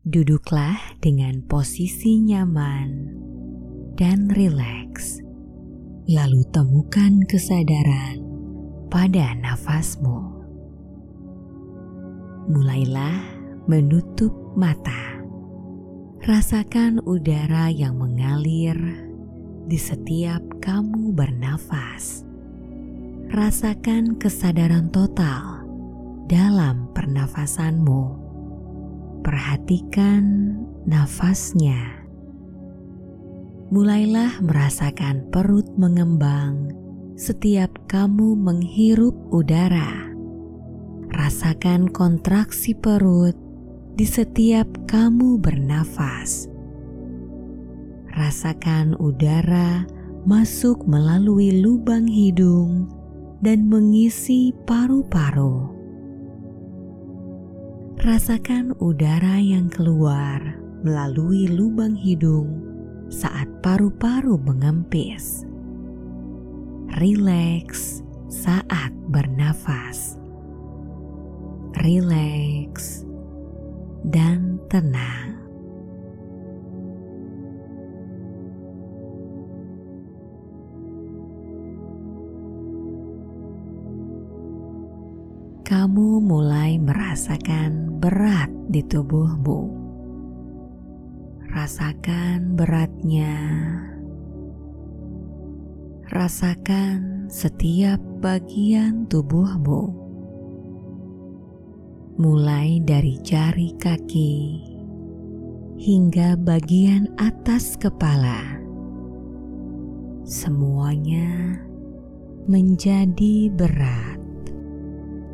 Duduklah 0.00 0.96
dengan 1.04 1.44
posisi 1.44 2.24
nyaman 2.24 3.20
dan 4.00 4.32
rileks. 4.32 5.20
Lalu 6.08 6.40
temukan 6.48 7.20
kesadaran 7.28 8.16
pada 8.88 9.36
nafasmu. 9.36 10.40
Mulailah 12.48 13.20
menutup 13.68 14.32
mata. 14.56 15.20
Rasakan 16.24 17.04
udara 17.04 17.68
yang 17.68 18.00
mengalir 18.00 18.80
di 19.68 19.76
setiap 19.76 20.40
kamu 20.64 21.12
bernafas. 21.12 22.24
Rasakan 23.28 24.16
kesadaran 24.16 24.88
total 24.88 25.60
dalam 26.24 26.88
pernafasanmu 26.96 28.19
Perhatikan 29.20 30.56
nafasnya. 30.88 32.08
Mulailah 33.68 34.40
merasakan 34.40 35.28
perut 35.28 35.68
mengembang 35.76 36.72
setiap 37.20 37.68
kamu 37.84 38.32
menghirup 38.32 39.12
udara. 39.28 40.08
Rasakan 41.12 41.92
kontraksi 41.92 42.72
perut 42.72 43.36
di 43.92 44.08
setiap 44.08 44.88
kamu 44.88 45.36
bernafas. 45.36 46.48
Rasakan 48.16 48.96
udara 48.96 49.84
masuk 50.24 50.88
melalui 50.88 51.60
lubang 51.60 52.08
hidung 52.08 52.88
dan 53.44 53.68
mengisi 53.68 54.56
paru-paru 54.64 55.79
Rasakan 58.00 58.72
udara 58.80 59.36
yang 59.44 59.68
keluar 59.68 60.40
melalui 60.80 61.44
lubang 61.52 61.92
hidung 61.92 62.64
saat 63.12 63.44
paru-paru 63.60 64.40
mengempis. 64.40 65.44
Rileks 66.96 68.00
saat 68.32 68.88
bernafas. 69.12 70.16
Rileks 71.76 73.04
dan 74.08 74.56
tenang. 74.72 75.39
Kamu 85.70 86.18
mulai 86.26 86.82
merasakan 86.82 88.02
berat 88.02 88.50
di 88.74 88.82
tubuhmu. 88.82 89.70
Rasakan 91.46 92.58
beratnya. 92.58 93.38
Rasakan 96.10 97.30
setiap 97.30 98.02
bagian 98.18 99.06
tubuhmu, 99.06 99.94
mulai 102.18 102.82
dari 102.82 103.22
jari 103.22 103.70
kaki 103.78 104.34
hingga 105.78 106.34
bagian 106.34 107.06
atas 107.14 107.78
kepala. 107.78 108.58
Semuanya 110.26 111.62
menjadi 112.50 113.54
berat 113.54 114.09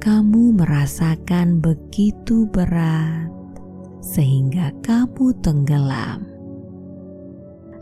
kamu 0.06 0.54
merasakan 0.54 1.58
begitu 1.58 2.46
berat 2.54 3.26
sehingga 3.98 4.70
kamu 4.86 5.34
tenggelam. 5.42 6.22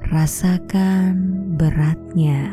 Rasakan 0.09 1.21
beratnya. 1.61 2.49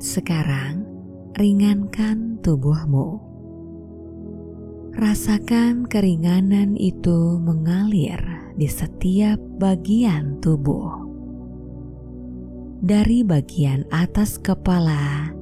Sekarang, 0.00 0.80
ringankan 1.36 2.40
tubuhmu. 2.40 3.31
Rasakan 4.92 5.88
keringanan 5.88 6.76
itu 6.76 7.40
mengalir 7.40 8.20
di 8.60 8.68
setiap 8.68 9.40
bagian 9.56 10.36
tubuh. 10.44 11.08
Dari 12.84 13.24
bagian 13.24 13.88
atas 13.88 14.36
kepala 14.36 15.32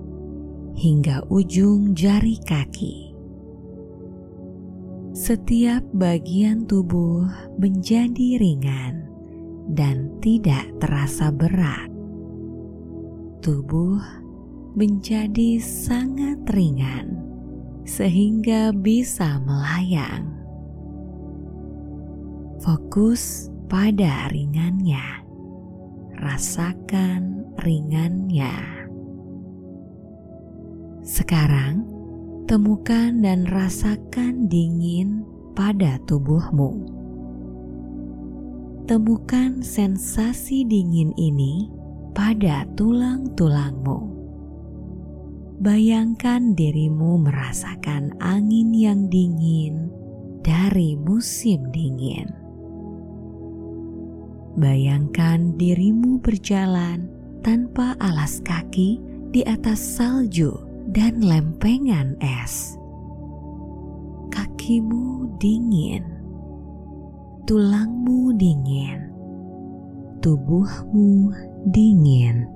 hingga 0.78 1.26
ujung 1.34 1.98
jari 1.98 2.38
kaki. 2.46 3.10
Setiap 5.18 5.82
bagian 5.98 6.62
tubuh 6.70 7.26
menjadi 7.58 8.38
ringan 8.38 9.10
dan 9.74 10.14
tidak 10.22 10.70
terasa 10.78 11.34
berat. 11.34 11.90
Tubuh 13.42 13.98
menjadi 14.78 15.58
sangat 15.58 16.38
ringan 16.54 17.29
sehingga 17.90 18.70
bisa 18.70 19.42
melayang. 19.42 20.30
Fokus 22.62 23.50
pada 23.66 24.30
ringannya, 24.30 25.26
rasakan 26.22 27.50
ringannya. 27.58 28.54
Sekarang, 31.02 31.82
temukan 32.46 33.10
dan 33.26 33.42
rasakan 33.50 34.46
dingin 34.46 35.26
pada 35.58 35.98
tubuhmu. 36.06 36.86
Temukan 38.86 39.66
sensasi 39.66 40.62
dingin 40.62 41.10
ini 41.18 41.66
pada 42.14 42.66
tulang-tulangmu 42.78 44.09
Bayangkan 45.60 46.56
dirimu 46.56 47.20
merasakan 47.20 48.16
angin 48.16 48.72
yang 48.72 49.12
dingin 49.12 49.92
dari 50.40 50.96
musim 50.96 51.68
dingin. 51.68 52.32
Bayangkan 54.56 55.60
dirimu 55.60 56.16
berjalan 56.24 57.12
tanpa 57.44 57.92
alas 58.00 58.40
kaki 58.40 59.04
di 59.36 59.44
atas 59.44 60.00
salju 60.00 60.56
dan 60.96 61.20
lempengan 61.20 62.16
es. 62.24 62.80
Kakimu 64.32 65.28
dingin, 65.36 66.08
tulangmu 67.44 68.32
dingin, 68.32 69.12
tubuhmu 70.24 71.36
dingin. 71.68 72.48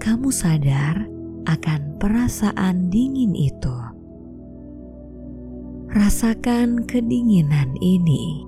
Kamu 0.00 0.32
sadar 0.32 1.17
akan 1.48 1.96
perasaan 1.96 2.92
dingin 2.92 3.32
itu. 3.32 3.72
Rasakan 5.88 6.84
kedinginan 6.84 7.72
ini. 7.80 8.44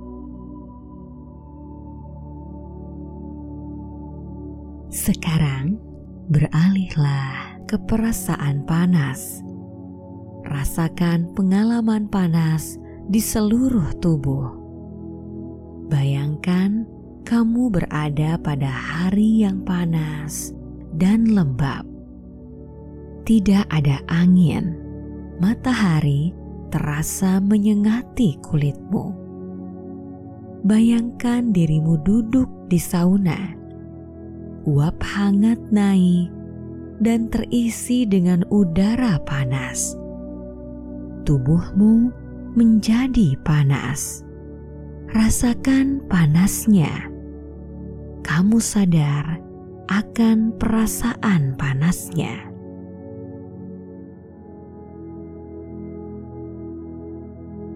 Sekarang 4.92 5.80
beralihlah 6.28 7.64
ke 7.64 7.80
perasaan 7.88 8.68
panas. 8.68 9.40
Rasakan 10.44 11.32
pengalaman 11.32 12.04
panas 12.12 12.76
di 13.08 13.24
seluruh 13.24 13.96
tubuh. 14.04 14.60
Bayangkan 15.88 16.84
kamu 17.24 17.72
berada 17.72 18.36
pada 18.36 18.68
hari 18.68 19.40
yang 19.48 19.64
panas 19.64 20.52
dan 20.92 21.32
lembab 21.32 21.89
tidak 23.24 23.68
ada 23.70 24.00
angin, 24.08 24.76
matahari 25.40 26.32
terasa 26.70 27.42
menyengati 27.42 28.38
kulitmu. 28.44 29.12
Bayangkan 30.60 31.50
dirimu 31.50 31.96
duduk 32.04 32.48
di 32.68 32.76
sauna, 32.76 33.56
uap 34.68 35.00
hangat 35.00 35.58
naik 35.72 36.28
dan 37.00 37.32
terisi 37.32 38.04
dengan 38.04 38.44
udara 38.52 39.16
panas. 39.24 39.96
Tubuhmu 41.24 42.12
menjadi 42.54 43.38
panas. 43.40 44.20
Rasakan 45.10 46.06
panasnya. 46.06 47.10
Kamu 48.22 48.62
sadar 48.62 49.42
akan 49.90 50.54
perasaan 50.54 51.58
panasnya. 51.58 52.49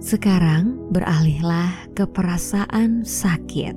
Sekarang 0.04 0.92
beralihlah 0.92 1.88
ke 1.96 2.04
perasaan 2.04 3.08
sakit. 3.08 3.72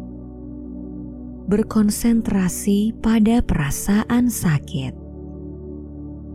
Berkonsentrasi 1.47 2.99
pada 2.99 3.39
perasaan 3.39 4.27
sakit. 4.27 4.91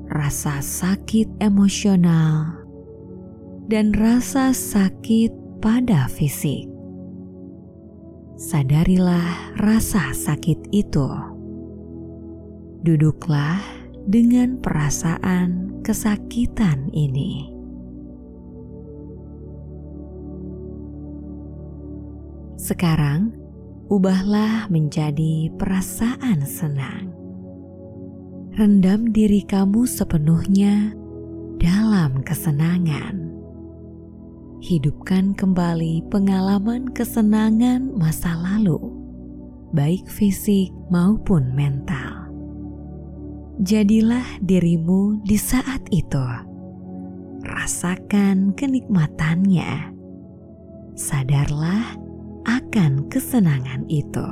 Rasa 0.09 0.65
sakit 0.65 1.37
emosional 1.45 2.57
dan 3.69 3.93
rasa 3.93 4.57
sakit 4.57 5.61
pada 5.61 6.09
fisik. 6.09 6.73
Sadarilah 8.41 9.61
rasa 9.61 10.17
sakit 10.17 10.73
itu. 10.73 11.09
Duduklah 12.81 13.61
dengan 14.09 14.57
perasaan 14.57 15.85
kesakitan 15.85 16.89
ini. 16.97 17.52
Sekarang, 22.63 23.35
ubahlah 23.91 24.71
menjadi 24.71 25.51
perasaan 25.59 26.47
senang. 26.47 27.11
Rendam 28.55 29.11
diri 29.11 29.43
kamu 29.43 29.83
sepenuhnya 29.83 30.95
dalam 31.59 32.23
kesenangan. 32.23 33.35
Hidupkan 34.63 35.35
kembali 35.35 36.07
pengalaman 36.07 36.87
kesenangan 36.95 37.99
masa 37.99 38.39
lalu, 38.39 38.79
baik 39.75 40.07
fisik 40.07 40.71
maupun 40.87 41.51
mental. 41.59 42.31
Jadilah 43.59 44.39
dirimu 44.39 45.19
di 45.27 45.35
saat 45.35 45.83
itu. 45.91 46.23
Rasakan 47.43 48.55
kenikmatannya. 48.55 49.99
Sadarlah 50.95 52.02
akan 52.47 53.07
kesenangan 53.13 53.87
itu. 53.87 54.29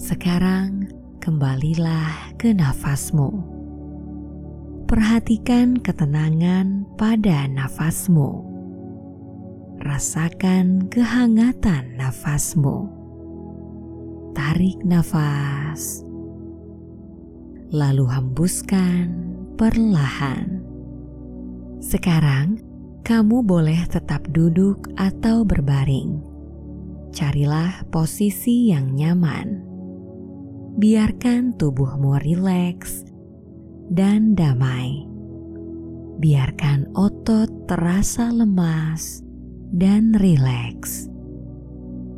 Sekarang 0.00 0.88
kembalilah 1.20 2.34
ke 2.40 2.56
nafasmu. 2.56 3.30
Perhatikan 4.88 5.78
ketenangan 5.78 6.82
pada 6.98 7.46
nafasmu. 7.46 8.42
Rasakan 9.80 10.90
kehangatan 10.90 11.94
nafasmu. 11.94 12.90
Tarik 14.34 14.80
nafas, 14.82 16.02
lalu 17.70 18.06
hembuskan 18.08 19.10
perlahan. 19.54 20.59
Sekarang, 21.90 22.54
kamu 23.02 23.42
boleh 23.42 23.82
tetap 23.90 24.22
duduk 24.30 24.94
atau 24.94 25.42
berbaring. 25.42 26.22
Carilah 27.10 27.82
posisi 27.90 28.70
yang 28.70 28.94
nyaman. 28.94 29.58
Biarkan 30.78 31.58
tubuhmu 31.58 32.14
rileks 32.22 33.02
dan 33.90 34.38
damai. 34.38 35.02
Biarkan 36.22 36.94
otot 36.94 37.50
terasa 37.66 38.30
lemas 38.30 39.26
dan 39.74 40.14
rileks. 40.14 41.10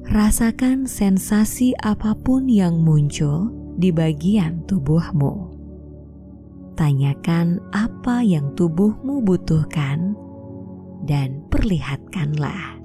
Rasakan 0.04 0.84
sensasi 0.84 1.72
apa 1.80 2.12
pun 2.12 2.44
yang 2.44 2.76
muncul 2.84 3.48
di 3.80 3.88
bagian 3.88 4.69
tubuhmu 4.69 5.51
tanyakan 6.74 7.60
apa 7.72 8.24
yang 8.24 8.52
tubuhmu 8.56 9.20
butuhkan 9.24 10.16
dan 11.04 11.42
perlihatkanlah. 11.50 12.80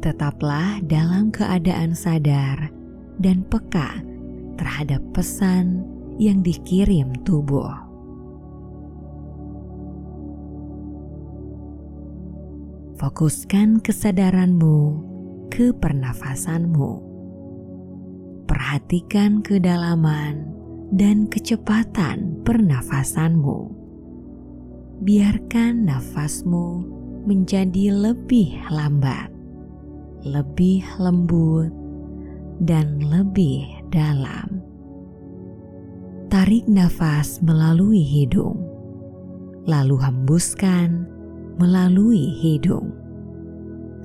Tetaplah 0.00 0.80
dalam 0.88 1.28
keadaan 1.28 1.92
sadar 1.92 2.72
dan 3.20 3.44
peka 3.44 4.00
terhadap 4.56 5.04
pesan 5.12 5.84
yang 6.16 6.40
dikirim 6.40 7.12
tubuh. 7.24 7.68
Fokuskan 13.00 13.80
kesadaranmu 13.80 14.80
ke 15.48 15.72
pernafasanmu. 15.72 17.08
Perhatikan 18.44 19.40
kedalaman 19.40 20.59
dan 20.90 21.30
kecepatan 21.30 22.42
pernafasanmu. 22.42 23.70
Biarkan 25.00 25.86
nafasmu 25.86 26.84
menjadi 27.24 27.94
lebih 27.94 28.58
lambat, 28.68 29.30
lebih 30.26 30.84
lembut, 30.98 31.72
dan 32.60 33.00
lebih 33.00 33.64
dalam. 33.88 34.60
Tarik 36.30 36.68
nafas 36.70 37.42
melalui 37.42 38.04
hidung, 38.04 38.60
lalu 39.66 39.96
hembuskan 39.98 41.08
melalui 41.58 42.38
hidung. 42.38 42.92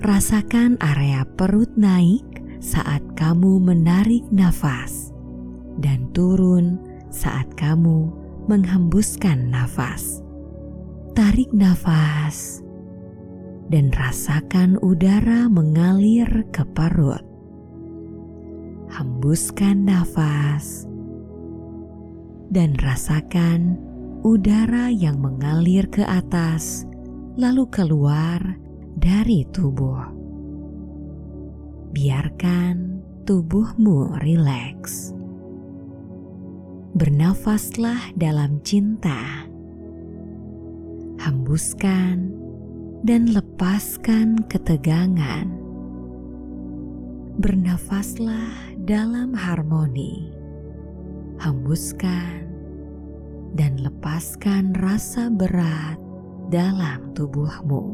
Rasakan 0.01 0.77
area 0.81 1.25
perut 1.37 1.69
naik 1.77 2.23
saat 2.61 3.01
kamu 3.17 3.61
menarik 3.61 4.25
nafas 4.29 5.14
dan 5.79 6.07
turun 6.15 6.79
saat 7.11 7.47
kamu 7.55 8.11
menghembuskan 8.45 9.49
nafas. 9.49 10.21
Tarik 11.15 11.49
nafas 11.55 12.61
dan 13.71 13.89
rasakan 13.95 14.77
udara 14.83 15.47
mengalir 15.49 16.27
ke 16.53 16.61
perut. 16.75 17.23
Hembuskan 18.91 19.87
nafas 19.89 20.85
dan 22.53 22.77
rasakan 22.77 23.81
udara 24.21 24.93
yang 24.93 25.17
mengalir 25.17 25.89
ke 25.89 26.05
atas 26.05 26.85
lalu 27.35 27.65
keluar 27.73 28.39
dari 28.95 29.43
tubuh. 29.49 30.13
Biarkan 31.95 33.01
tubuhmu 33.25 34.19
rileks 34.21 35.15
bernafaslah 36.95 38.15
dalam 38.15 38.63
cinta. 38.63 39.43
Hembuskan 41.19 42.31
dan 43.03 43.35
lepaskan 43.35 44.39
ketegangan. 44.47 45.51
Bernafaslah 47.35 48.79
dalam 48.87 49.35
harmoni. 49.35 50.31
Hembuskan 51.43 52.47
dan 53.59 53.75
lepaskan 53.83 54.71
rasa 54.79 55.27
berat 55.27 55.99
dalam 56.47 57.11
tubuhmu. 57.11 57.91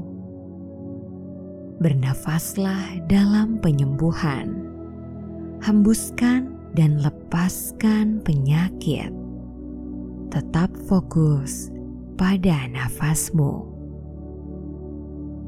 Bernafaslah 1.82 3.02
dalam 3.10 3.58
penyembuhan. 3.66 4.62
Hembuskan 5.66 6.61
dan 6.76 7.00
lepaskan 7.04 8.24
penyakit. 8.24 9.12
Tetap 10.32 10.72
fokus 10.88 11.68
pada 12.16 12.68
nafasmu. 12.72 13.68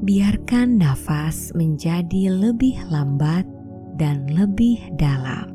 Biarkan 0.04 0.76
nafas 0.76 1.48
menjadi 1.56 2.28
lebih 2.28 2.76
lambat 2.92 3.48
dan 3.96 4.28
lebih 4.28 4.76
dalam. 5.00 5.48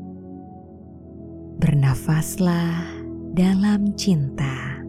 Bernafaslah 1.61 2.81
dalam 3.37 3.93
cinta. 3.93 4.81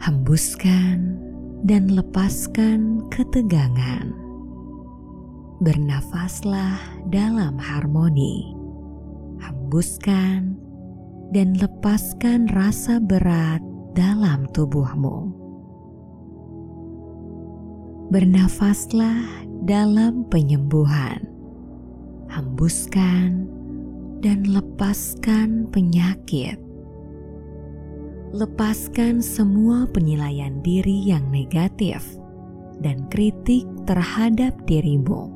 Hembuskan 0.00 1.20
dan 1.68 1.92
lepaskan 1.92 3.04
ketegangan. 3.12 4.16
Bernafaslah 5.60 6.80
dalam 7.12 7.60
harmoni 7.60 8.61
hembuskan 9.72 10.52
dan 11.32 11.56
lepaskan 11.56 12.44
rasa 12.52 13.00
berat 13.00 13.64
dalam 13.96 14.44
tubuhmu. 14.52 15.32
Bernafaslah 18.12 19.48
dalam 19.64 20.28
penyembuhan, 20.28 21.24
hembuskan 22.28 23.48
dan 24.20 24.44
lepaskan 24.44 25.64
penyakit. 25.72 26.60
Lepaskan 28.36 29.24
semua 29.24 29.88
penilaian 29.88 30.60
diri 30.60 31.00
yang 31.00 31.24
negatif 31.32 32.04
dan 32.84 33.08
kritik 33.08 33.64
terhadap 33.88 34.52
dirimu. 34.68 35.32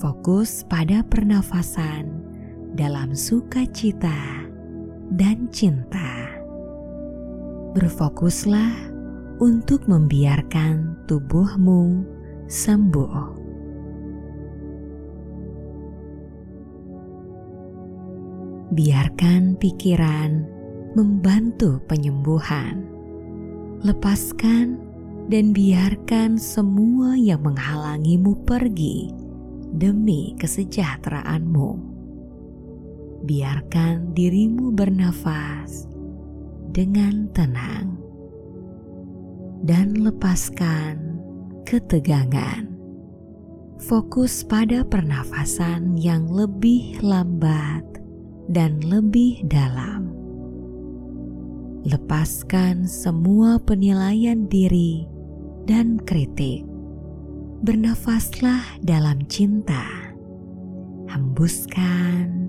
Fokus 0.00 0.64
pada 0.64 1.04
pernafasan 1.04 2.21
dalam 2.72 3.12
sukacita 3.12 4.48
dan 5.12 5.48
cinta. 5.52 6.32
berfokuslah 7.72 8.92
untuk 9.40 9.88
membiarkan 9.88 10.92
tubuhmu 11.08 12.04
sembuh. 12.44 13.40
Biarkan 18.76 19.56
pikiran 19.56 20.30
membantu 20.96 21.80
penyembuhan. 21.88 22.84
Lepaskan 23.80 24.76
dan 25.32 25.56
biarkan 25.56 26.36
semua 26.36 27.16
yang 27.16 27.40
menghalangimu 27.40 28.36
pergi 28.44 29.12
demi 29.72 30.36
kesejahteraanmu. 30.36 31.91
Biarkan 33.22 34.18
dirimu 34.18 34.74
bernafas 34.74 35.86
dengan 36.74 37.30
tenang 37.30 37.94
dan 39.62 39.94
lepaskan 39.94 41.22
ketegangan. 41.62 42.66
Fokus 43.78 44.42
pada 44.42 44.82
pernafasan 44.82 45.94
yang 45.94 46.26
lebih 46.26 46.98
lambat 46.98 47.86
dan 48.50 48.82
lebih 48.82 49.42
dalam. 49.46 50.10
Lepaskan 51.86 52.90
semua 52.90 53.62
penilaian 53.62 54.50
diri 54.50 55.06
dan 55.70 55.98
kritik. 56.02 56.66
Bernafaslah 57.62 58.82
dalam 58.82 59.22
cinta. 59.30 59.86
Hembuskan 61.06 62.41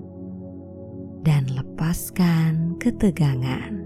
dan 1.24 1.48
lepaskan 1.50 2.76
ketegangan. 2.78 3.82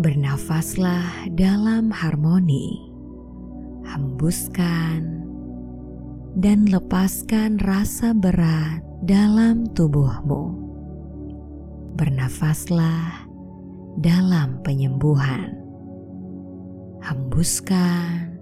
Bernafaslah 0.00 1.30
dalam 1.38 1.92
harmoni. 1.92 2.82
Hembuskan 3.84 5.22
dan 6.40 6.66
lepaskan 6.66 7.60
rasa 7.62 8.10
berat 8.16 8.82
dalam 9.04 9.68
tubuhmu 9.76 10.64
bernafaslah 11.94 13.30
dalam 14.02 14.58
penyembuhan. 14.66 15.54
Hembuskan 17.06 18.34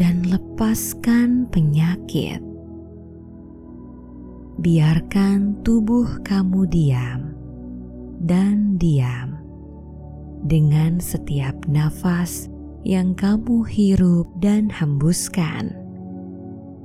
dan 0.00 0.24
lepaskan 0.24 1.44
penyakit. 1.52 2.40
Biarkan 4.56 5.60
tubuh 5.68 6.24
kamu 6.24 6.64
diam 6.72 7.36
dan 8.24 8.80
diam 8.80 9.36
dengan 10.48 10.96
setiap 10.96 11.52
nafas 11.68 12.48
yang 12.80 13.12
kamu 13.12 13.68
hirup 13.68 14.24
dan 14.40 14.72
hembuskan. 14.72 15.76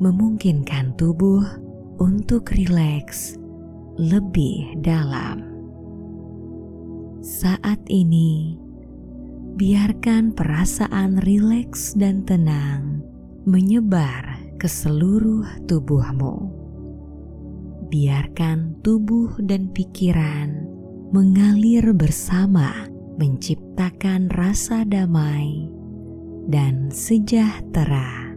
Memungkinkan 0.04 1.00
tubuh 1.00 1.48
untuk 1.96 2.51
rileks 2.51 3.40
lebih 3.96 4.75
dalam. 4.84 5.40
Saat 7.24 7.80
ini, 7.88 8.60
biarkan 9.56 10.36
perasaan 10.36 11.24
rileks 11.24 11.96
dan 11.96 12.28
tenang 12.28 13.00
menyebar 13.48 14.44
ke 14.60 14.68
seluruh 14.68 15.48
tubuhmu. 15.72 16.61
Biarkan 17.91 18.79
tubuh 18.88 19.36
dan 19.43 19.67
pikiran 19.75 20.63
mengalir 21.12 21.91
bersama, 21.91 22.88
menciptakan 23.19 24.31
rasa 24.31 24.88
damai 24.88 25.67
dan 26.48 26.88
sejahtera. 26.88 28.31